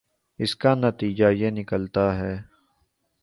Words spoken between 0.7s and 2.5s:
نتیجہ یہ نکلتا ہے